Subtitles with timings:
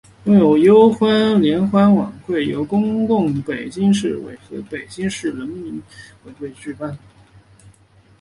[0.23, 1.05] 拥军优属
[1.35, 5.75] 联欢晚会由中共北京市委和北京市人民
[6.23, 6.97] 委员会举办。